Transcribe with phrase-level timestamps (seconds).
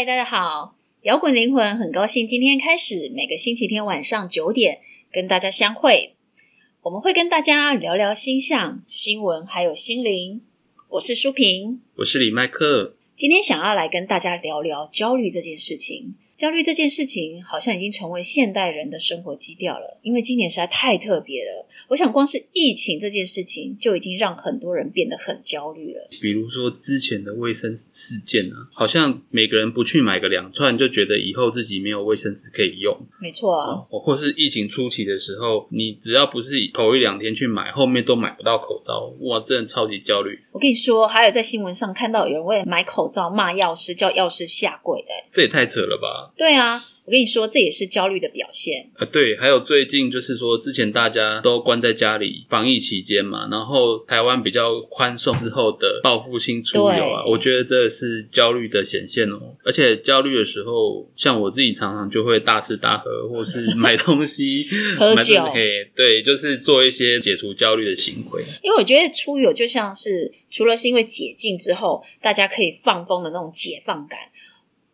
[0.00, 4.80] 嗨，大家好，摇滚灵魂很高兴今天开始每个星期天晚上九点
[5.12, 6.14] 跟大家相会。
[6.80, 10.40] 我们会跟大家聊聊星象、新闻还有心灵。
[10.88, 16.14] 我是舒平，我是李麦克，今天想要来跟大家聊聊焦虑这件事情。
[16.40, 21.68] 焦虑这件事情好像已经成为现代人的生活基调了，因为今年实在太特别了。
[21.88, 26.08] 我想，光是疫情这件事情就已经让很多人变得很焦虑了。
[26.22, 32.98] 比如说之前的卫生事件啊，好像每个人不去买个两串，就觉得以后自己没有卫生纸可以用。
[33.20, 40.38] 没错啊，哦，或是疫情初期的时候，你只要不是头一两天去买，后面都买不到口罩，哇，真的超级焦虑。
[40.52, 45.08] 我跟你说，还有在新闻上看到有人为了买口罩骂药师，叫药师下跪的。
[45.30, 46.29] 这也太扯了吧！
[46.36, 48.90] 对啊，我跟你说，这也是焦虑的表现。
[48.96, 59.56] 啊，对，还有最近就是说，之前大家都关在家里防疫期间嘛，然后台湾比较宽松之后的报复性出游啊，我觉得这是焦虑的显现哦。
[59.64, 64.66] 而且焦虑的时候，像我自己常常就会大吃大喝，或是买东西、
[64.98, 68.42] 喝酒嘿对，就是做一些解除焦虑的行为。
[68.62, 74.18] 因为我觉得出游就像是除了是因为解禁之后，大家可以放风的那种解放感，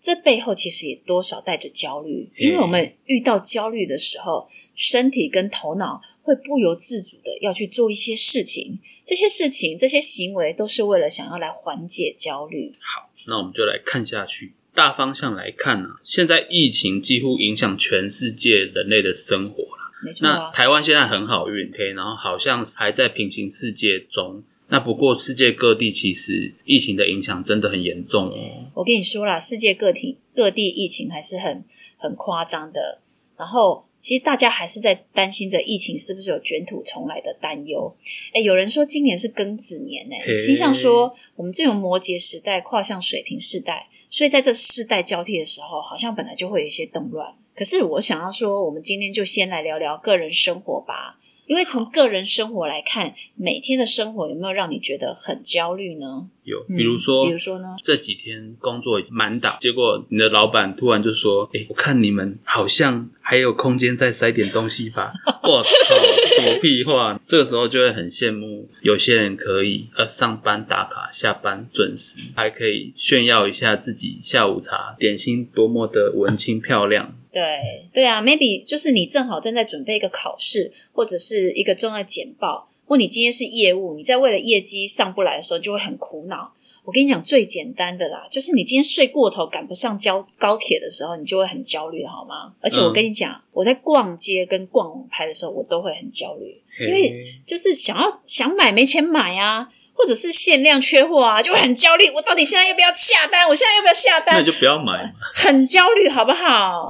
[0.06, 2.30] 这背后其实也多少带着焦虑。
[2.36, 12.72] 因为我们遇到焦虑的时候，身体跟头脑会不由自主的要去做一些事情，这些事情、这些行为都是为了想要来缓解焦虑。
[12.80, 14.54] 好，那我们就来看下去。
[14.72, 19.92] 大方向来看呢、现在疫情几乎影响全世界人类的生活了。
[20.04, 24.44] 那没错啊，台湾现在很好运，OK，然后好像还在平行世界中。
[24.68, 28.34] 那不过世界各地其实疫情的影响真的很严重哦。
[28.74, 31.64] 我跟你说啦，世界各地各地疫情还是很
[31.96, 33.00] 很夸张的。
[33.38, 37.94] 然后，其实大家还是在担心着疫情是不是有卷土重来的担忧。
[38.32, 47.34] 哎，有人说今年是庚子年，哎，嘿星象说我们这种摩羯时代跨向水平世代，所以在这世代交替的时候，好像本来就会有一些动乱。
[47.54, 51.18] 可是我想要说，我们今天就先来聊聊个人生活吧。
[51.46, 56.28] 因为从个人生活来看，每天的生活有没有让你觉得很焦虑呢？
[56.42, 57.68] 有，嗯比如说，比如说呢？
[57.82, 65.12] 这几天工作已经满档，结果你的老板突然就说：“哎、我看你们好像还有空间再塞点东西吧。
[65.42, 65.96] ”我操，
[66.36, 67.20] 什么屁话！
[67.24, 77.16] 这个时候就会很羡慕有些人可以呃上班打卡，下班准时，还可以炫耀一下自己下午茶点心多么的文青漂亮。
[77.36, 86.54] 对对啊，maybe 就是你正好正在准备一个考试，或者是一个重要简报，或你今天是业务，你在为了业绩上不来的时候，就会很苦恼。
[86.86, 92.54] 我跟你讲最简单的啦，就是你今天睡过头赶不上交高铁的时候，你就会很焦虑，好吗？
[92.62, 96.58] 而且我跟你讲，我在逛街跟逛网拍的时候，我都会很焦虑，
[96.88, 102.08] 因为就是想要想买没钱买啊，或者是限量缺货啊，就会很焦虑。
[102.10, 103.46] 我到底现在要不要下单？
[103.48, 104.42] 我现在要不要下单那？
[104.42, 105.10] 就不要买嘛。
[105.34, 106.88] 很焦虑，好不好？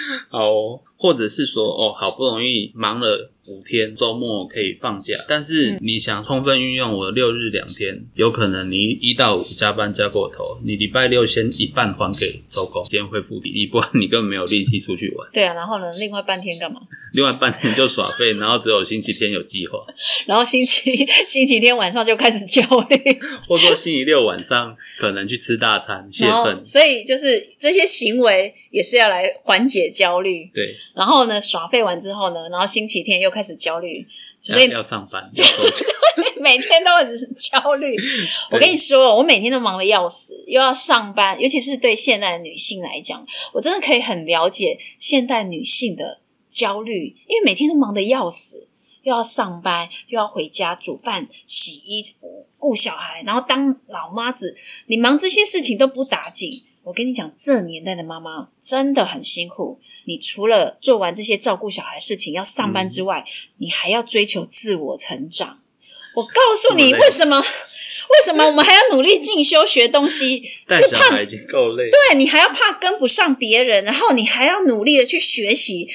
[0.30, 15.28] 好哦、或者是说哦，好不容易忙了五天，周末可以放假，但是你想充分运用我的六日两天，有可能你一到五加班加过头，你礼拜六先一半还给周公，今天恢复体力，不然你根本没有力气出去玩。
[15.32, 16.80] 对啊，然后呢，另外半天干嘛？
[17.12, 19.78] 另外半天就耍废，然后只有星期天有计划，
[20.26, 22.96] 然后星期星期天晚上就开始焦虑，
[23.48, 26.64] 或者说星期六晚上可能去吃大餐泄愤。
[26.64, 30.50] 所以就是这些行为也是要来缓解焦虑。
[30.52, 34.06] 对，然后呢，耍废完之后呢，然后星期天又开始焦虑，
[34.40, 35.28] 所以要要上班，
[36.40, 37.94] 每天都很焦虑。
[38.50, 48.66] 我跟你说，我每天都忙得要死，又要上班，尤其是对现代的女性来讲，我真的可以很了解现代女性的焦虑，因为每天都忙得要死，
[49.02, 54.56] 又要上班，又要回家煮饭、洗衣服、顾小孩，然后当老妈子，
[54.86, 56.62] 你忙这些事情都不打紧。
[56.86, 59.80] 我跟你讲，这年代的妈妈真的很辛苦。
[60.04, 63.24] 你除了做完这些照顾小孩事情要上班之外，
[63.58, 65.58] 你还要追求自我成长。
[66.14, 67.40] 我告诉你，为什么？
[67.40, 70.40] 为什么我们还要努力进修学东西？
[70.68, 75.88] 带就怕小孩已经够累，对你还要怕跟不上别人，然后你还要努力的去学习，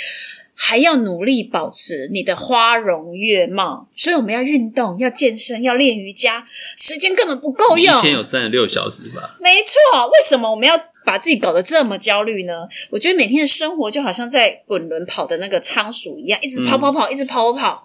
[0.64, 3.90] 还要努力保持你的花容月貌。
[3.96, 6.46] 所以我们要运动，要健身，要练瑜伽，
[6.78, 8.02] 时间根本不够用一。
[8.02, 9.36] 天有三十六小时吧？
[9.40, 12.68] 没错，为什么我们要把自己搞得这么焦虑呢？
[12.92, 17.84] 我觉得每天的生活就好像在滚轮跑的那个仓鼠一样，一直跑跑跑，一直跑跑跑，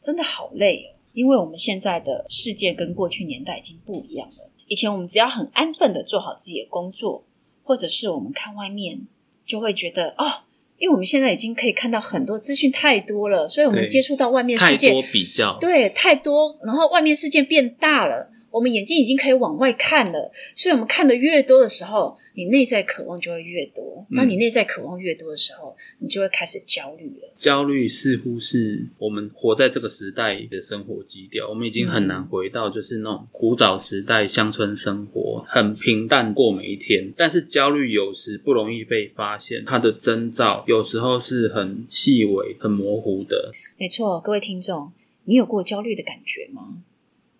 [0.00, 0.96] 真的好累哦。
[1.12, 4.48] 因为我们现在的世界跟过去年代已经不一样了。
[4.66, 7.22] 以前我们只要很安分的做好自己的工作，
[7.62, 9.02] 或者是我们看外面，
[9.44, 10.44] 就会觉得哦，
[10.78, 24.06] 因为我们现在已经可以看到很多资讯太多了，所以我们接触到外面世界太多比较，对，太多，然后外面世界变大了，我们眼睛已经可以往外看了，所以我们看的越多的时候，你内在渴望就会越多。
[24.10, 27.32] 嗯当你内在渴望越多的时候，你就会开始焦虑了。
[27.36, 37.12] 焦虑似乎是我们活在这个时代的生活基调，我们已经很难回到就是那种古早时代乡村生活，很平淡过每一天。
[37.16, 43.52] 但是焦虑有时不容易被发现，它的征兆有时候是很细微、很模糊的。
[43.76, 44.92] 没错，各位听众，
[45.24, 46.82] 你有过焦虑的感觉吗？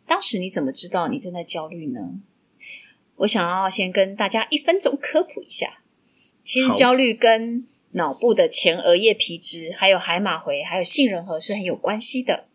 [0.09, 2.15] 当时你怎么知道你正在焦虑呢？
[3.17, 5.83] 我想要先跟大家一分钟科普一下，
[6.43, 12.47] 其实焦虑跟脑部的前额叶皮质、还有海马回、还有杏仁核是很有关系的。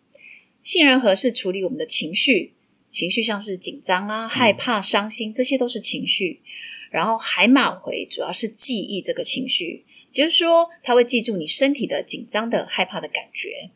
[0.64, 2.54] 杏仁核是处理我们的情绪，
[2.90, 6.42] 情绪像是紧张啊、害怕、伤心，这些都是情绪。
[6.90, 13.72] 然后海马回主要是记忆这个情绪，就是说它会记住你身体的紧张的、害怕的感觉。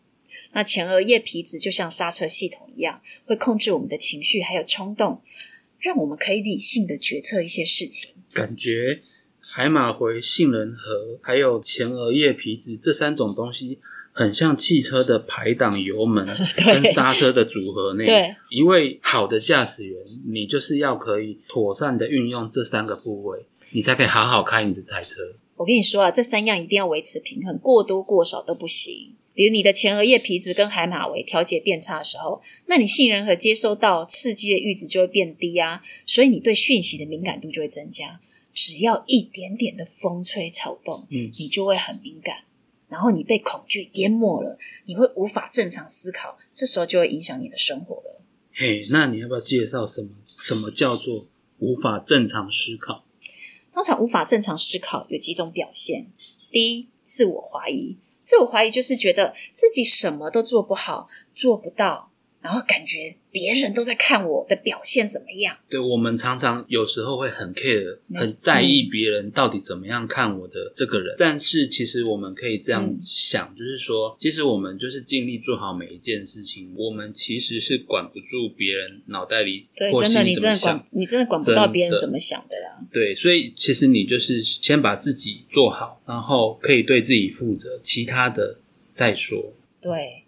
[0.58, 5.22] 那前额叶皮质就像刹车系统一样，会控制我们的情绪还有冲动，
[5.78, 8.16] 让我们可以理性的决策一些事情。
[8.34, 9.04] 感觉
[9.40, 13.78] 海马回、杏仁核还有前额叶皮质这三种东西，
[14.12, 16.26] 很像汽车的排档、油门
[16.66, 18.08] 跟刹车的组合内。
[18.08, 25.22] 对，一位好的驾驶员，你就是要可以妥善的运用这三个部位，你才可以好好开你这台车。
[25.58, 29.14] 我跟你说啊，这三样一定要维持平衡，过多过少都不行。
[29.38, 38.20] 比如你的前额叶皮质跟海马回调节变差的时候，那你杏仁核接收到刺激的阈值就会变低啊，所以你对讯息的敏感度就会增加。
[38.52, 42.46] 只要一点点的风吹草动，嗯你就会很敏感，
[42.90, 48.20] 然后你被恐惧淹没了，你会无法正常思考，这时候就会影响你的生活了。
[48.56, 50.10] 嘿，那你要不要介绍什么？
[50.36, 51.28] 什么叫做
[51.60, 53.06] 无法正常思考？
[53.72, 56.08] 通常无法正常思考有几种表现：
[56.50, 57.98] 第一，自我怀疑。
[58.28, 65.58] 自我怀疑就是觉得自己什么都做不好，做不到，然后感觉别人都在看我的表现怎么样。
[65.70, 71.16] 对我们常常有时候会很 care，很在意别人到底怎么样看我的这个人。
[71.18, 82.86] 但是其实我们可以这样嗯想，就是说，其实我们就是尽力做好每一件事情，我们其实是管不住别人脑袋里对，真的，你真的管，你真的管不到别人怎么想的啦。
[82.92, 88.60] 对，所以其实你就是先把自己做好，然后可以对自己负责，其他的
[88.94, 89.54] 再说。
[89.80, 90.24] 对，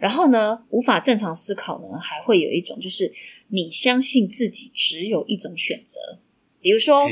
[0.00, 3.12] 然后呢，无法正常思考呢，还会有一种就是
[3.48, 6.18] 你相信自己只有一种选择，
[6.60, 7.06] 比如说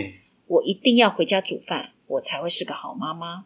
[0.46, 3.44] 我一定要回家煮饭，我才会是个好妈妈。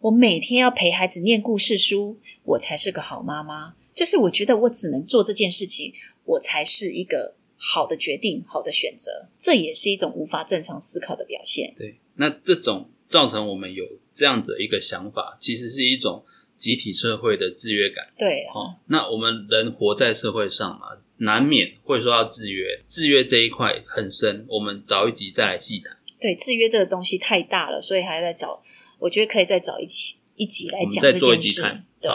[0.00, 3.74] 我每天要陪孩子念故事书，我才是个好妈妈。
[3.92, 5.92] 就是我觉得我只能做这件事情，
[6.24, 9.28] 我才是一个好的决定、好的选择。
[9.36, 11.74] 这也是一种无法正常思考的表现。
[11.76, 13.84] 对，那这种造成我们有
[14.14, 16.24] 这样的一个想法，其实是一种
[16.58, 18.08] 集体社会的制约感。
[18.18, 22.82] 对啊，哦，那我们人活在社会上嘛，难免会受到制约。
[22.86, 25.96] 制约这一块很深，我们早一集再来细谈。
[26.20, 28.60] 对，制约这个东西太大了，所以还在找，
[28.98, 31.68] 我觉得可以再找一期一集来讲我们再做一这件事集。
[32.00, 32.10] 对，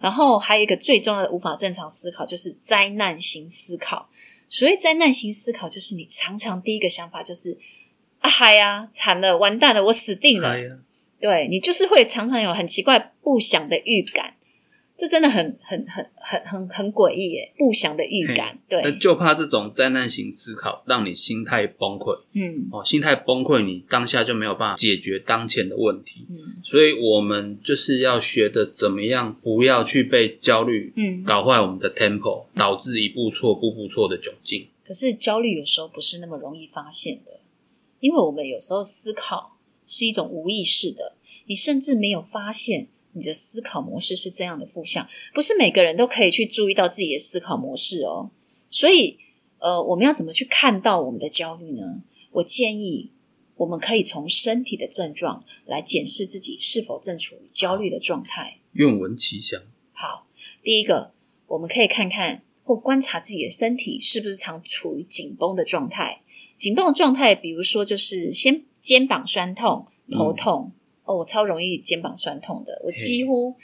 [0.00, 4.10] 然后还有一个最重要的无法正常思考，就是灾难型思考。
[4.48, 7.56] 所谓灾难型思考，就是你常常第一个想法就是
[8.20, 10.56] 啊嗨呀，惨了，完蛋了，我死定了。
[11.20, 14.34] 对你就是会常常有很奇怪不祥的预感，
[14.96, 17.52] 这真的很很很很很很诡异耶！
[17.56, 22.18] 不祥的预感，对那，就怕这种灾难型思考让你心态崩溃。
[22.34, 26.26] 嗯哦，心态崩溃，你当下就没有办法解决当前的问题。
[26.28, 31.22] 嗯所以我们就是要学的怎么样，不要去被焦虑嗯。
[31.24, 34.68] 搞坏我们的 tempo，导致一步错步步错的窘境。
[34.84, 37.40] 可是焦虑有时候不是那么容易发现的，
[38.00, 39.57] 因为我们有时候思考
[39.88, 41.16] 是一种无意识的，
[41.46, 48.30] 你甚至没有发现你的思考模式是这样的负向，不是每个人都可以去注意到自己的思考模式哦。
[48.70, 49.18] 所以，
[49.58, 52.02] 呃，我们要怎么去看到我们的焦虑呢？
[52.32, 53.10] 我建议
[53.56, 58.58] 我们可以从身体的症状来检视自己是否正处于焦虑的状态。
[58.72, 59.62] 愿闻其详。
[59.92, 60.28] 好，
[60.62, 61.12] 第一个，
[61.46, 66.20] 我们可以看看或观察自己的身体是不是常处于紧绷的状态。
[66.56, 70.72] 紧绷的状态，比如说就是先肩膀酸痛、头痛。
[71.04, 73.54] 哦，我超容易肩膀酸痛的，我几乎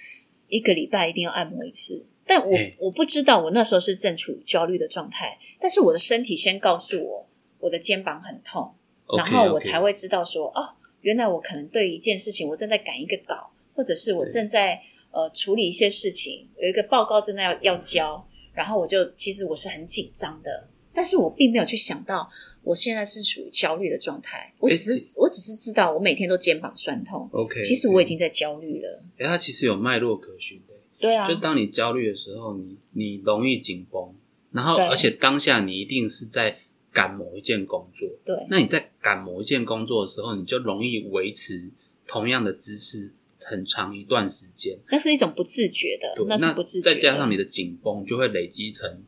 [0.49, 2.07] 一个礼拜一定要按摩一次。
[2.27, 7.27] 但我我不知道我那时候是正处于焦虑的状态，但是我的身体先告诉我，
[7.61, 8.75] 我的肩膀很痛。
[9.17, 14.79] 然后我才会知道说，哦，原来我可能对一件事情，我正在赶一个稿，或者是我正在
[15.11, 22.31] 呃处理一些事情，有一个报告正在要要交，然后我就其实我是很紧张的，但是我并没有去想到
[22.65, 29.03] 我现在是属于焦虑的状态，我只是我只是知道我每天都肩膀酸痛，OK，其实我已经在焦虑了。
[29.19, 34.15] 哎，它其实有脉络可循的，对啊，就当你焦虑的时候，你你容易紧绷，
[34.51, 36.59] 然后而且当下你一定是在
[36.91, 41.71] 赶某一件工作，对那你在赶某一件工作的时候，你就容易维持
[42.07, 44.79] 同样的姿势很长一段时间。
[44.89, 46.95] 那是一种不自觉的，，那是不自觉。
[46.95, 49.03] 再加上你的紧绷，就会累积成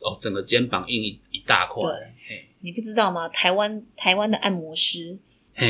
[0.00, 1.82] 哦，整个肩膀硬一一大块。
[2.28, 3.26] 嘿你不知道吗？
[3.30, 5.16] 台湾台湾的按摩师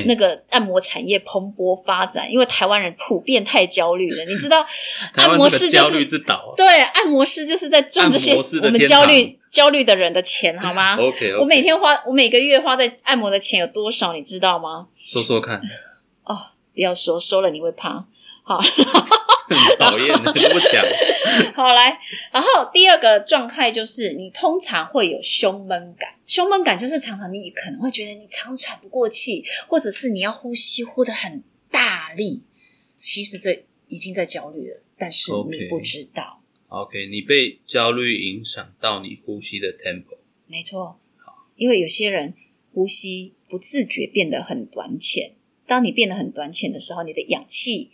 [0.04, 4.24] 那个按摩产业蓬勃发展，因为台湾人普遍太焦虑了。
[4.24, 4.66] 你知道，
[5.14, 6.04] 按摩师就是。
[6.56, 10.96] 对按摩师就是在赚这些我们焦虑焦虑的人的钱，好吗
[11.40, 14.88] 我每天花我每个月花在按摩的钱有多少，你知道吗？
[14.98, 15.62] 说说看，
[16.24, 16.36] 哦，
[16.74, 18.04] 不要说，说了你会怕。
[18.42, 18.58] 好，
[19.54, 20.84] 很讨厌的，不讲。
[21.54, 21.98] 好来，
[22.32, 32.42] 然后第二个状态就是你通常会有胸闷感，胸闷感就是常常你可能会觉得你常喘不过气，或者是你要呼吸呼得很大力，
[32.94, 36.42] 其实这已经在焦虑了，但是你不知道。
[36.68, 40.18] OK，你被焦虑影响到你呼吸的 tempo。
[40.46, 41.00] 没错，
[41.56, 42.34] 因为有些人
[42.74, 45.32] 呼吸不自觉变得很短浅。
[45.66, 47.90] 当你变得很短浅的时候，你的氧气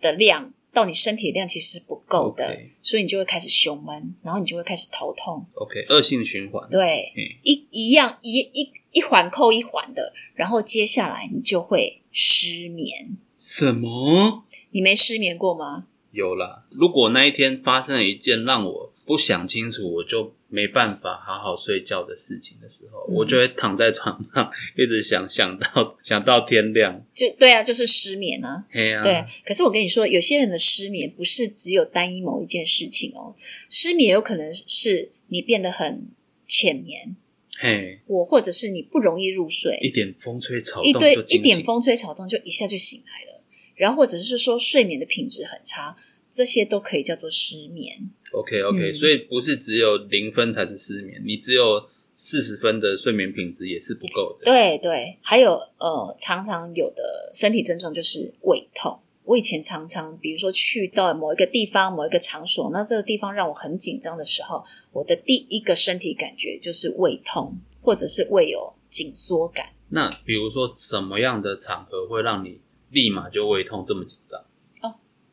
[0.00, 5.44] 的量到你身体的量其实是不够的所以你就会开始胸闷，然后你就会开始头痛。
[5.54, 6.68] OK，恶性循环。
[6.70, 13.16] 对，嗯一一样一一一环扣一环的，然后接下来你就会失眠。
[13.40, 14.44] 什么？
[14.70, 15.86] 你没失眠过吗？
[16.10, 16.64] 有啦。
[16.70, 27.02] 如果那一天发生了一件让我不想清楚，我就没办法好好睡觉的事情的时候，嗯我就会躺在床上一直想，想到 想到天亮。
[27.14, 28.66] 就对啊，就是失眠啊。
[28.70, 33.34] 对啊、对，可是我跟你说，有些人的失眠不是只有单一某一件事情哦，
[33.70, 36.08] 失眠有可能是你变得很
[36.46, 37.16] 浅眠，
[37.56, 41.14] 嘿，我或者是你不容易入睡，一点风吹草一堆。
[41.28, 43.42] 一点风吹草动就一下就醒来了，
[43.74, 45.96] 然后或者是说睡眠的品质很差，
[46.32, 47.94] 这些都可以叫做失眠。
[48.32, 54.46] OK OK，、嗯所以不是只有零分才是失眠，你只有四十分的睡眠品质也是不够的。
[54.46, 58.98] 对对，还有呃，常常有的身体症状就是胃痛。
[59.24, 69.66] 我以前常常，比如说去到某一个地方、某一个场所，那这个地方让我很紧张的时候，我的第一个身体感觉就是胃痛，或者是胃有紧缩感。
[69.90, 72.60] 那比如说什么样的场合会让你
[72.90, 74.42] 立马就胃痛这么紧张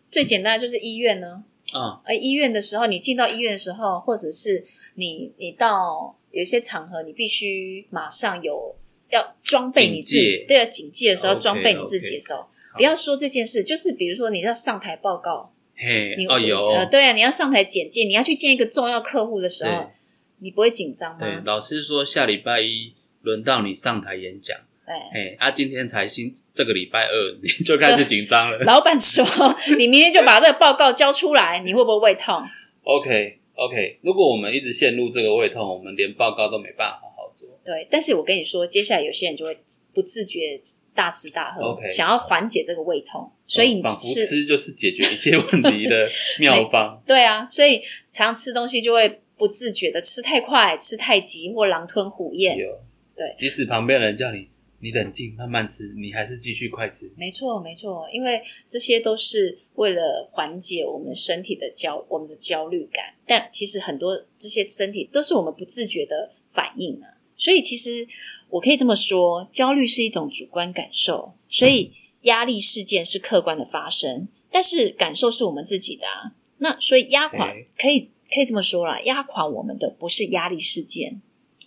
[0.09, 2.01] 最简单的就是医院呢，啊？
[2.05, 4.63] 而医院的时候，你进到医院的时候，或者是
[4.95, 8.75] 你你到有一些场合，你必须马上有
[9.09, 12.15] 要装备你自己，对啊，警戒的时候装备你自己。
[12.15, 19.89] 的时候，不要说这件事，就是比如说你要上台报告，你，嘿哦有，呃，对啊，你要上台简介，你要去见一个重要客户的时候，
[20.39, 21.43] 你不会紧张对，吗？
[21.45, 24.57] 老师说下礼拜一轮到你上台演讲，
[24.89, 28.57] 哎，嘿，啊，今天才新这个礼拜二你就开始紧张了。
[28.65, 29.23] 老板说
[29.77, 32.43] 你明天就把这个报告交出来，你会不会胃痛
[32.81, 37.47] ？OK OK，如果我们一直陷入这个胃痛，我们连报告都没办法好好做。
[37.63, 39.55] 对，但是我跟你说，接下来有些人就会
[39.93, 40.59] 不自觉
[40.95, 46.99] 大吃大喝 OK 想要缓解这个胃痛，所以你吃吃就是解决一些问题的妙方。
[47.05, 47.79] 对啊，所以
[48.09, 52.57] 常吃东西就会不自觉的吃太快、吃太急或狼吞虎咽。
[52.57, 52.79] 有，
[53.15, 54.48] 对即使旁边的人叫你
[54.81, 57.11] 你冷静慢慢吃，你还是继续快吃。
[57.17, 67.17] 没错，没错，因为这些都是为了缓解我们身体的焦我们的焦虑感，但其实很多这些身体都是我们不自觉的反应啊。
[67.35, 68.05] 所以其实
[68.49, 71.93] 我可以这么说，焦虑是一种主观感受，所以
[72.23, 76.35] 压力事件是客观的发生，但是感受是我们自己的啊。
[76.57, 81.21] 那所以压垮对可以可以这么说啦，压垮我们的不是压力事件，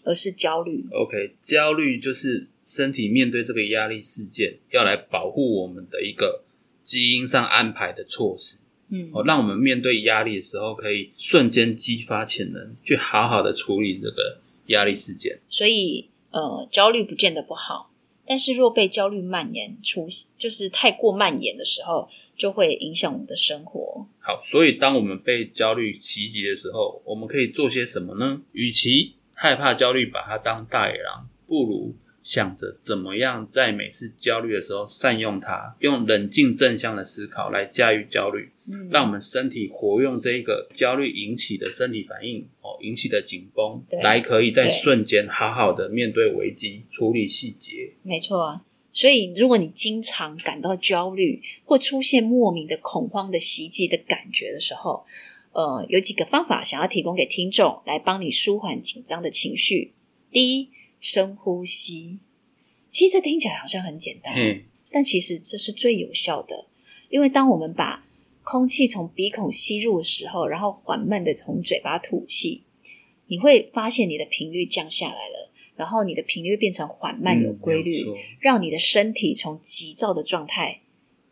[0.04, 0.84] 而是焦虑。
[0.92, 6.44] OK，焦虑就是身体面对这个压力事件，要来保护我们的一个
[6.82, 8.58] 基因上安排的措施。
[8.90, 15.40] 嗯，哦，让我们面对压力的时候，可以瞬间激发潜能，去好好的处理这个压力事件。
[15.48, 17.90] 所以呃，焦虑不见得不好，
[18.26, 24.06] 但是若被焦虑蔓延出，就是太过蔓延的时候，就会影响我们的生活。
[24.20, 28.42] 好，所以当我们被焦虑袭击的时候，我们可以做些什么呢？
[28.52, 47.92] 与其害怕焦虑，把它当大野狼，不如想着怎么样在每次焦虑的时候善用它，用冷静正向的思考来驾驭焦虑，嗯，让我们身体活用这一个焦虑引起的身体反应哦，引起的紧绷，来可以在瞬间好好的面对危机，处理细节。
[48.02, 48.64] 没错啊。
[48.94, 55.02] 所以，如果你经常感到焦虑或出现莫名的恐慌的袭击的感觉的时候，
[55.52, 59.94] 呃，有几个方法想要提供给听众来帮你舒缓紧张的情绪。
[60.30, 60.68] 第一，
[61.02, 62.20] 深呼吸。
[62.88, 66.68] 其实这听起来好像很简单，嘿，但其实这是最有效的，
[67.10, 68.06] 因为当我们把
[68.44, 72.62] 空气从鼻孔吸入的时候，然后缓慢的从嘴巴吐气，
[73.26, 78.06] 你会发现你的频率降下来了，然后你的频率变成缓慢有规律，
[78.38, 80.82] 让你的身体从急躁的状态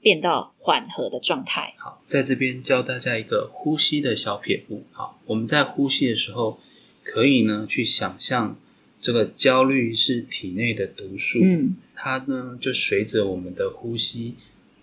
[0.00, 1.74] 变到缓和的状态。
[1.76, 4.84] 好，在这边教大家一个呼吸的小撇步。
[4.92, 6.58] 好，我们在呼吸的时候，
[7.04, 8.58] 可以呢去想象
[9.00, 14.34] 这个焦虑是体内的毒素，嗯，它呢就随着我们的呼吸，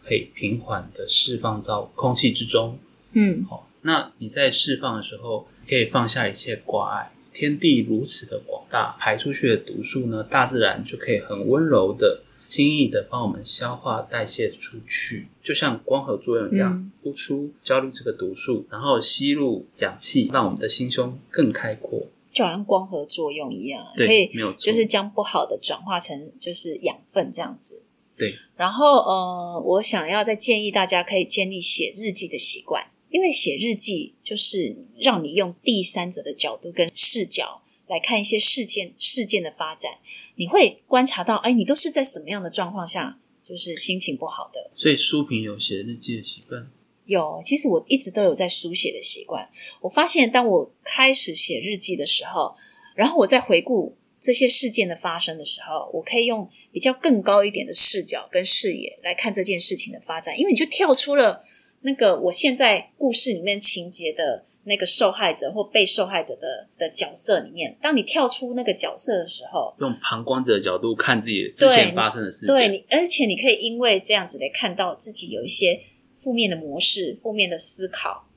[0.03, 2.79] 可以平缓的释放到空气之中。
[3.11, 7.11] 嗯，好，那你在释放的时候，可以放下一切挂碍。
[7.31, 22.07] 天地如此的广大，排出去的毒素呢，大自然就可以很温柔的、轻易的帮我们消化代谢出去，就像光合作用一样嗯，呼出焦虑这个毒素，然后吸入氧气，让我们的心胸更开阔。
[22.37, 24.29] 就好像光合作用一样，可以
[24.59, 27.81] 就是将不好的转化成就是养分这样子。
[28.15, 39.93] 对，然后呃，我想要再建议大家可以建立写日记的习惯，因为写日记就是让你用第三者的角度跟视角来看一些事件事件的发展，
[40.35, 44.69] 你会观察到，哎，你都是在什么样的状况下，就是心情不好的。
[44.75, 46.69] 所以书评有写日记的习惯。
[47.07, 49.49] 有，其实我一直都有在书写的习惯。
[49.81, 52.53] 我发现，当我开始写日记的时候，
[52.95, 61.41] 然后我在回顾这些事件的发生的时候，我可以用比较更高一点的视角跟视野来看这件事情的发展，因为你就跳出了
[61.81, 67.77] 那个我现在故事里面情节的那个受害者或被受害者的的角色里面。
[67.79, 75.79] 当你跳出那个角色的时候，用旁观者的角度看自己之前发生的事情，对你，而且你可以因为这样子来看到自己有一些
[76.17, 78.27] 负面的模式、负面的思考。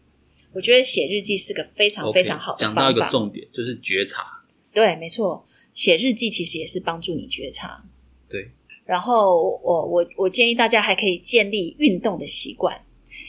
[0.52, 3.12] 我觉得写日记是个非常非常好的讲到一个方法。
[3.12, 4.42] 重点，就是觉察。
[4.72, 7.84] 对，没错，写日记其实也是帮助你觉察。
[8.28, 8.50] 对，
[8.84, 12.84] 然后我我我建议大家还可以建立运动的习惯，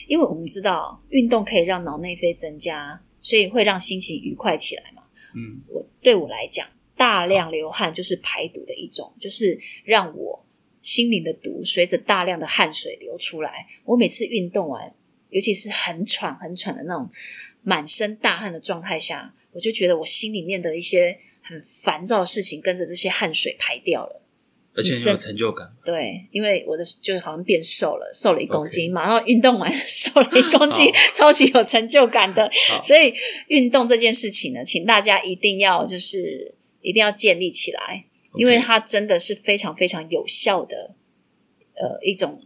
[0.06, 5.02] 因为我们知道运动可以让脑内啡增加，所以会让心情愉快起来嘛。
[5.36, 10.44] 嗯，我对我来讲，大量流汗就是排毒的一种，就是让我
[10.82, 13.66] 心灵的毒随着大量的汗水流出来。
[13.86, 14.94] 我每次运动完，
[15.30, 17.08] 尤其是很喘很喘的那种
[17.62, 24.18] 满身大汗的状态下，我就觉得我心里面的一些很烦躁的事情跟着这些汗水排掉了。
[24.74, 25.70] 而且很有成就感。
[25.84, 32.50] 对，因为我的就好像变瘦了，瘦了一公斤然后运动完瘦了一公斤，超级有成就感的。
[32.82, 33.12] 所以
[33.48, 40.94] 运动这件事情呢，请大家一定要就是一定要建立起来，因为它真的是非常非常有效的
[41.74, 42.42] 呃一种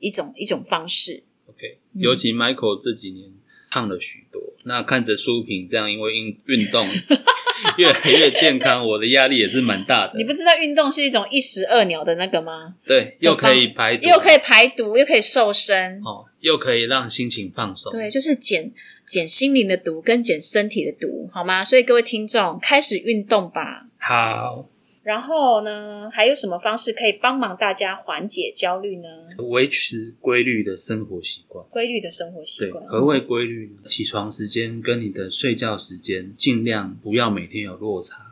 [0.00, 1.24] 一种一种方式。
[1.46, 3.30] OK，嗯尤其 Michael 这几年
[3.70, 6.86] 胖了许多，那看着书评这样因为运运动
[7.78, 10.14] 越来越健康，我的压力也是蛮大的。
[10.18, 12.74] 你不知道运动是一种一石二鸟的那个吗？
[12.84, 16.00] 对，又可以排毒，又可以排毒，又可以瘦身。
[16.04, 17.92] 哦，又可以让心情放松。
[17.92, 18.72] 对，就是减
[19.06, 21.62] 减心灵的毒跟减身体的毒，好吗？
[21.62, 23.86] 所以各位听众，开始运动吧。
[23.96, 24.68] 好，
[25.02, 29.08] 然后呢，还有什么方式可以帮忙大家缓解焦虑呢？
[29.38, 31.66] 维持规律的生活习惯。
[31.70, 32.84] 规律的生活习，惯。
[32.86, 33.82] 何谓规律呢？
[33.84, 38.24] 起床时间跟你的睡觉时间尽量不要每天有落差。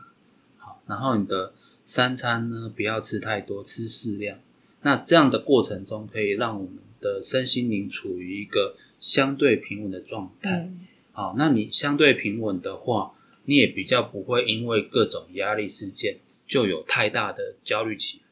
[0.57, 1.53] 好，然后你的
[1.85, 4.39] 三餐呢，不要吃太多，吃适量。
[4.83, 10.51] 那这样的过程中，可以让我们的身心灵处于一个相对平稳的状态。
[10.51, 13.11] 嗯，好，那你相对平稳的话，
[13.43, 16.17] 你也比较不会因为各种压力事件
[16.51, 18.23] 就有太大的焦虑起伏。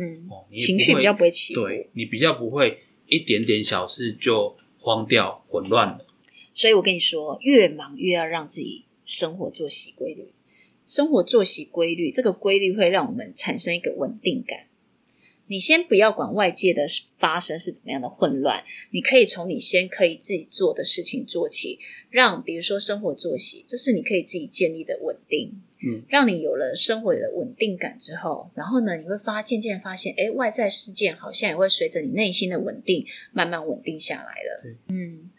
[0.00, 0.26] 嗯，
[0.58, 1.60] 情绪比较不会起伏。
[1.60, 6.06] 对你比较不会一点点小事就慌掉、混乱了。
[6.54, 10.32] 所以我跟你说，越忙越要让自己生活作息规律。
[10.86, 14.68] 生活作息规律，这个规律会让我们产生一个稳定感。
[15.48, 16.86] 你先不要管外界的
[17.18, 25.60] 发生是怎么样的混乱，你可以从你先可以自己做的事情做起，让比如说生活作息，这是你可以自己建立的稳定。
[25.84, 34.76] 嗯，让你有了生活的稳定感之后，然后呢，你会发渐渐发现，哎，外在事件好像也会随着你内心的稳定，慢慢稳定下来了。
[34.88, 35.30] 嗯，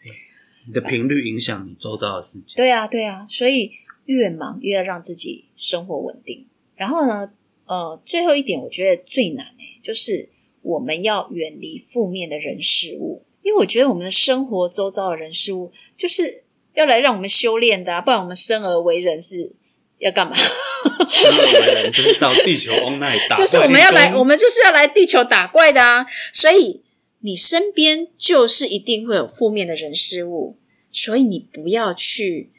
[0.66, 2.56] 你的频率影响你周遭的事情。
[2.56, 2.70] 对。
[2.70, 3.04] 啊，对。
[3.04, 3.72] 啊，所以
[4.04, 6.46] 越忙越要让自己生活稳定。
[6.76, 7.32] 然后呢，
[7.66, 10.28] 呃，最后一点我觉得最难诶，就是
[10.62, 19.52] 我们要远离负面的人事物，因为我觉得我们的生活周遭的人事物，就是要来让我们修炼的、啊，不然我们生而为人是
[19.98, 20.36] 要干嘛？
[20.36, 26.06] 生而为人就是到地球翁那里打就是我们要来，我们就是要来地球打怪的啊！
[26.32, 26.82] 所以
[27.20, 30.56] 你身边就是一定会有负面的人事物，
[30.92, 32.50] 所以你不要去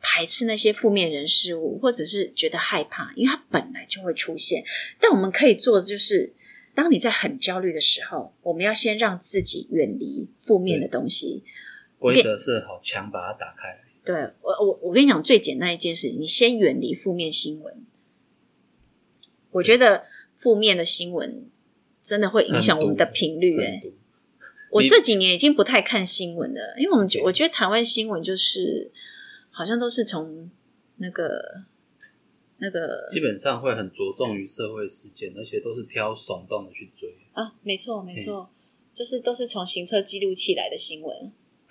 [0.00, 4.64] 排斥那些负面人事物，或者是觉得害怕，因为它本来就会出现。
[5.00, 6.32] 但我们可以做的就是，
[6.74, 11.42] 当你在很焦虑的时候，我们要先让自己远离负面的东西。
[11.98, 13.80] 规则是好墙，把它打开来。
[14.08, 17.84] 对我，我我跟你讲，最简单一件事，你先远离负面新闻。
[19.50, 21.50] 我觉得负面的新闻
[22.00, 23.72] 真的会影响我们的频率、欸。
[23.72, 23.96] 很毒
[24.70, 28.90] 我你这几年已经不太看新闻了，因为我们我觉得台湾新闻就是
[29.50, 30.50] 好像都是从
[30.96, 31.64] 那个
[32.56, 37.14] 那个基本上会很着重于社会事件，而且都是挑耸动的去追。
[37.34, 38.48] 啊，没错没错，
[38.94, 41.30] 就是都是从行车记录器来的新闻，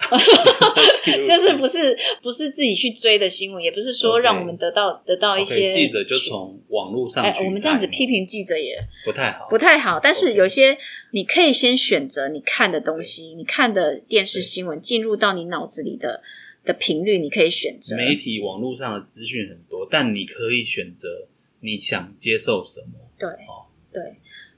[1.25, 10.77] 就是不是不是自己去追的新闻，也不是说让我们得到得到一些记者就从网络上我们这样子批评记者也不太好，不太好，但是有些
[11.11, 16.21] 你可以先选择你看的东西，你看的电视新闻进入到你脑子里的
[16.65, 17.95] 的频率，你可以选择。
[17.95, 21.27] 媒体网络上的资讯很多，但你可以选择
[21.61, 23.09] 你想接受什么。
[23.17, 23.67] 对哦。
[23.93, 24.03] 对，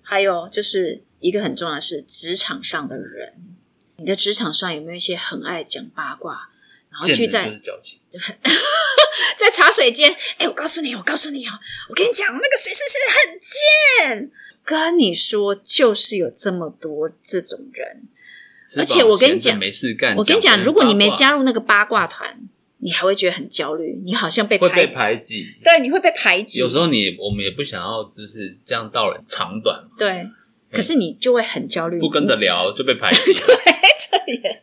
[0.02, 3.34] 还有就是一个很重要的是职场上的人，
[4.00, 6.50] 你的职场上有没有一些很爱讲八卦，
[6.92, 8.00] 然后聚在是矫情，
[9.38, 10.16] 在茶水间？
[10.38, 11.52] 哎，我告诉你，我告诉你哦，
[11.90, 14.32] 我跟你讲，那个谁谁谁很贱。
[14.64, 18.04] 跟你说，就是有这么多这种人，
[18.78, 20.16] 而且我跟你讲没事干。
[20.16, 22.40] 我跟你讲，如果你没加入那个八卦团，
[22.78, 25.48] 你还会觉得很焦虑，你好像被排会被排挤。
[25.64, 26.60] 对，你会被排挤。
[26.60, 30.30] 有时候你我们也不想要，就是这样到人长短嘛，对，
[30.72, 33.48] 可是你就会很焦虑，不跟着聊就被排挤 了。
[34.10, 34.62] 这也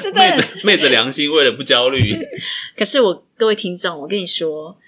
[0.00, 0.36] 这真的。
[0.36, 2.14] 昧着昧着良心，为了不焦虑，
[2.76, 4.78] 可是我各位听众，我跟你说，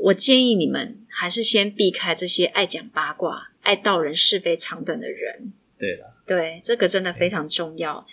[0.00, 5.52] 我建议你们还是先避开这些爱讲八卦、爱道人是非长短的人。
[5.78, 8.06] 对了，对，这个真的非常重要。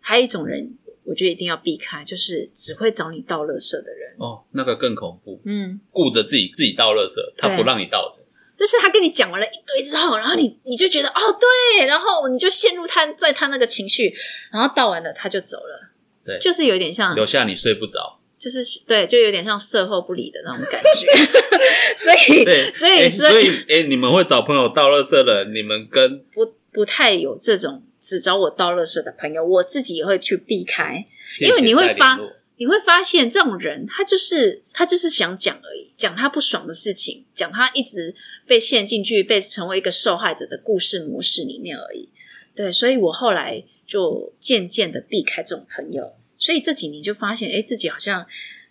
[0.00, 4.14] 还有一种人，我觉得一定要避开，就是只会找你倒垃圾的人。
[4.18, 8.25] 哦，那个更恐怖，嗯，顾着自己自己倒垃圾，他不让你倒的。
[8.58, 14.12] 就是他跟你讲完了一堆之后，然后你你就觉得哦对，然后你就陷入他在他那个情绪，
[14.52, 15.90] 然后倒完了他就走了，
[16.24, 16.38] 对。
[16.38, 18.20] 就是有点像，留下你睡不着。
[18.38, 21.10] 就是对，就有点像事后不理的那种感觉，
[21.96, 32.20] 所以，所以诶所以哎，你们会找朋友倒垃圾的，你们跟不不太有这种只找我倒垃圾的朋友，我自己也会去避开，谢因为你会发
[32.58, 38.14] 你会发现这种人，他就是他就是想讲而已，讲他不爽的事情，讲他一直
[38.46, 42.08] 被陷进去，被成为一个受害者的故事模式里面而已。
[42.54, 48.26] 对，所以我后来就渐渐的避开这种朋友，所以这几年就发现，哎，自己好像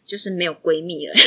[0.05, 1.13] 就是没有闺蜜了。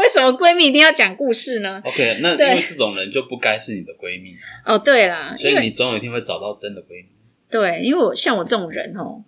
[0.00, 7.08] 为什么闺蜜一定要讲故事呢？OK，那因对为这种人就不该是你的闺蜜啊，哦，对啦，所以你总有一天会找到真的闺蜜。
[7.50, 9.22] 对，因为我像我这种人哦，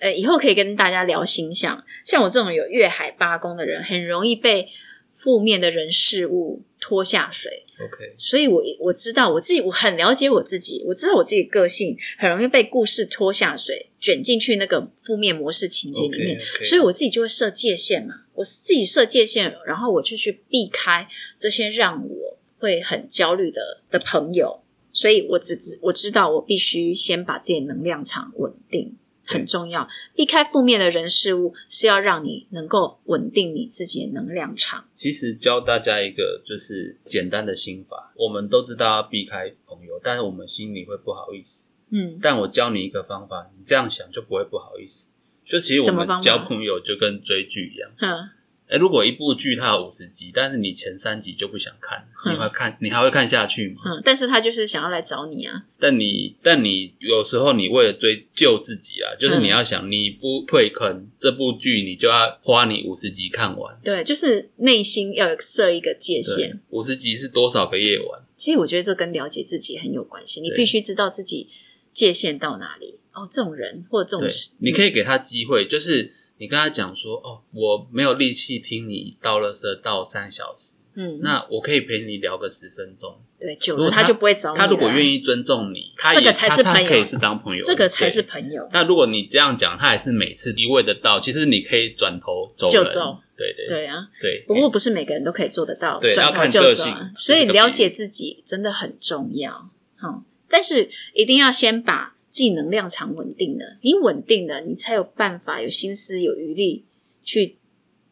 [0.00, 1.84] 呃以后可以跟大家聊星象。
[2.04, 4.68] 像我这种有月海八宫的人，很容易被
[5.08, 7.64] 负面的人事物拖下水。
[7.80, 21.08] OK，所以我我知道我自己，我很了解我自己，我知道我自己的个性很容易被故事拖下水，卷进去那个负面模式情节里面所以我自己就会设界限嘛，我自己设界限，然后我就去避开
[21.38, 24.60] 这些让我会很焦虑的的朋友，
[24.92, 28.94] 所以我只知我知道我必须先把自己的能量场稳定。
[29.30, 34.84] 很重要，避开负面的人事物是要让你能够稳定你自己的能量场。
[34.92, 41.68] 其实教大家一个就是简单的心法，我们都知道要避开朋友，但是我们心里会不好意思。
[41.90, 45.06] 嗯，但我教你一个方法，你这样想就不会不好意思。
[45.44, 48.28] 就其实我们交朋友就跟追剧一样，哼，
[48.70, 53.82] 哎，如果一部剧它有五十集，但是你前三集就不想看，嗯你会看，你还会看下去吗？
[53.84, 63.76] 嗯，但是他就是想要来找你啊，但你，但你有时候你为了追救自己啊，就是嗯你要想，你不退坑，这部剧你就要花你五十集看完。
[63.82, 68.22] 对，就是内心要有设一个界限。，五十集是多少个夜晚？
[68.36, 71.48] 其实我觉得这跟了解自己很有关系，你必须知道自己
[71.92, 73.00] 界限到哪里。
[73.12, 83.20] 哦，这种人或者这种事，，你可以给他机会，就是你跟他讲说，哦，我没有力气听你倒垃圾倒三小时，嗯，那我可以陪你聊个十分钟。
[83.38, 88.66] 对久了他就不会找你他如果了愿意尊重你，他这个也才是朋友可以是当朋友的，这个才是朋友。
[88.72, 93.18] 那如果你这样讲，他还是每次一味的倒，其实你可以转头走人就走。
[93.36, 94.42] 对对对啊，对。
[94.46, 97.10] 不过不是每个人都可以做得到，转头就走啊。
[97.16, 99.70] 所以了解自己真的很重要。
[99.96, 106.84] 好，但是一定要先把技能量场稳定了，你稳定了，你才有办法有心思有余力
[107.24, 107.56] 去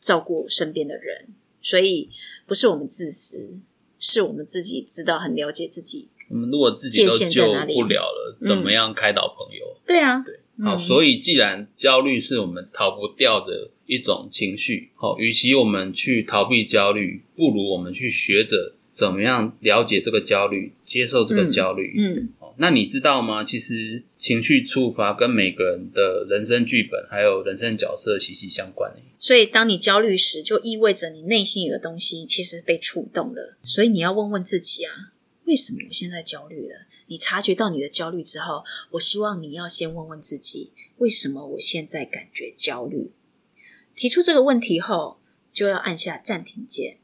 [0.00, 1.28] 照顾身边的人。
[1.60, 2.08] 所以
[2.46, 3.58] 不是我们自私，
[3.98, 6.08] 是我们自己知道很了解自己。
[6.30, 9.76] 我们如果自己都救不了了，怎么样开导朋友？
[9.86, 21.94] 对啊，对，好，嗯所以既然焦虑是我们逃不掉的一种情绪，好，与其我们去逃避焦虑，不如我们去学着怎么样了解这个焦虑，接受这个嗯焦虑。
[21.98, 23.44] 嗯，哦那你知道吗？
[23.44, 28.92] 其实情绪触发跟每个人的人生剧本还有人生角色息息相关。
[29.16, 33.56] 所以当你焦虑时，就意味着你内心有个东西其实被触动了。
[33.62, 35.12] 所以你要问问自己啊，
[35.44, 36.86] 为什么我现在焦虑了？
[37.06, 43.12] 你察觉到你的焦虑之后，我希望你要先问问自己，为什么我现在感觉焦虑？
[43.94, 45.20] 提出这个问题后，
[45.52, 46.98] 就要按下暂停键。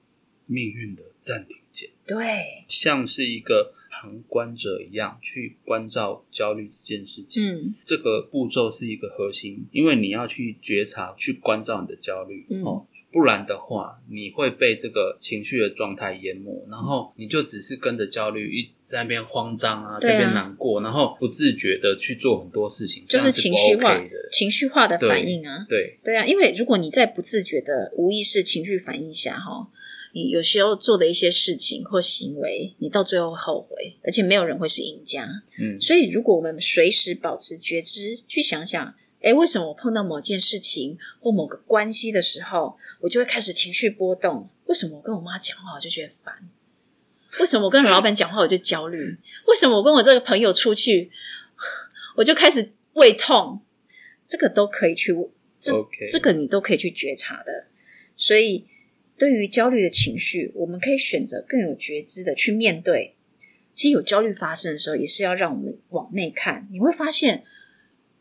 [0.47, 7.45] 命运的暂停键，对，像是一个旁观者一样去关照焦虑这件事情。
[7.45, 7.75] 嗯。
[7.85, 12.63] 这个步骤是一个核心，因为你要去觉察、去关照你的焦虑，嗯。
[12.65, 19.99] 哦，不然的话，你会被这个情绪的状态淹没，然后你就只是跟着焦虑一直在那边慌张啊，啊。
[20.01, 25.65] 这边难过，然后不自觉的去做很多事情，就是情绪化 OK 的，情绪化的反应啊。
[25.69, 26.17] 对，对。
[26.17, 29.69] 啊，因为如果你在不自觉的无意识情绪反应下，哈，
[30.15, 35.29] 你有时候做的一些事情或行为，你到最后后悔，而且没有人会是赢家。
[35.59, 44.49] 嗯，所以，如果我们随时保持觉知，去想想，诶，为什么我碰到某件事情或某个关系的时候，我就会开始情绪波动？
[44.67, 46.49] 为什么我跟我妈讲话我就觉得烦？
[47.41, 49.19] 为什么我跟老板讲话我就焦虑？
[49.49, 51.11] 为什么我跟我这个朋友出去，
[52.17, 53.61] 我就开始胃痛？
[54.29, 55.13] 这个都可以去，
[55.59, 55.73] 这
[56.09, 57.67] 这个你都可以去觉察的。
[58.17, 58.67] 所以，
[59.17, 63.15] 对于焦虑的情绪，我们可以选择更有觉知的去面对。
[63.73, 67.43] 其实有焦虑发生的时候，也是要让我们往内看，你会发现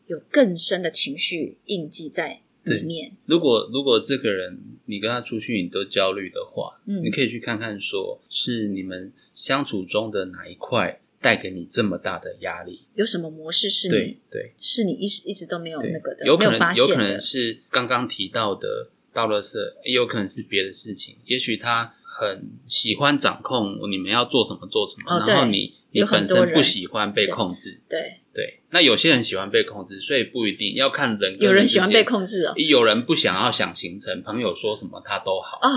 [0.06, 3.12] 有更深的情绪印记在里面。
[3.26, 12.82] 如果如果这个人你跟他出去你都焦虑的话，嗯你可以去看看说是你们相处中的哪一块带给你这么大的压力？
[12.94, 16.96] 有什么模式是对你对是你一直一直都没有，那个的，有可没有发能有可？
[16.96, 21.16] 能是刚刚提到的到了是，也有可能是别的事情。
[21.24, 28.60] 也许他很喜欢掌控你们要做什么做什么，哦然后你你本身不喜欢被控制，对，对。
[28.70, 32.54] 那有些人喜欢被控制，所以不一定要看人跟有人喜欢被，控制哦。
[32.56, 35.58] 有人不想要想行程，朋友说什么他都好。
[35.62, 35.70] 哦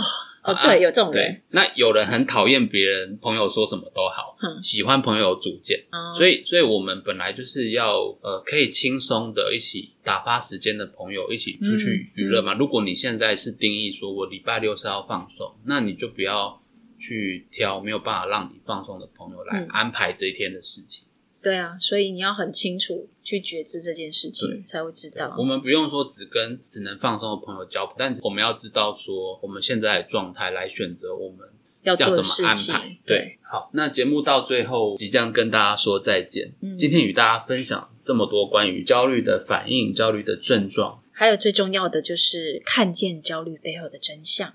[0.48, 1.34] 哦，啊对，有这种人。
[1.34, 4.64] 对，，那有人很讨厌别人，朋友说什么都好，嗯。
[4.64, 6.16] 喜欢朋友有主见，哦。
[6.16, 12.54] 所以，所以我们本来就是要呃，可以轻松的一起打发时间的朋友一起出去娱乐嘛。
[12.54, 16.62] 如果你现在是定义说我礼拜六是要放松，那你就不要
[16.98, 19.68] 去挑没有办法让你放松的朋友来嗯。
[19.70, 21.06] 安排这一天的事情。
[21.42, 25.44] 对啊，所以你要很清楚去觉知这件事情，才会知道我。
[25.44, 31.48] 们不用说只跟只能放松的朋友交朋，但是我们要知道说我们现在的状态来选择我们
[31.84, 36.52] 要做的要怎么安事情排。，对，好，那节目到最后即将跟大家说再见。
[36.62, 41.02] 嗯今天与大家分享这么多关于焦虑的反应、焦虑的症状。
[41.12, 44.54] 还有最重要的就是看见焦虑背后的真相。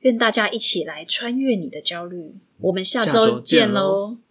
[0.00, 2.36] 愿大家一起来穿越你的焦虑。
[2.58, 4.16] 我们下下周周见喽，